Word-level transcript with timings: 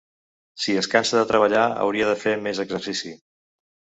Si 0.61 0.77
es 0.81 0.87
cansa 0.93 1.19
de 1.19 1.27
treballar 1.33 1.65
hauria 1.83 2.09
de 2.11 2.17
fer 2.23 2.35
més 2.47 2.61
exercici. 2.65 3.13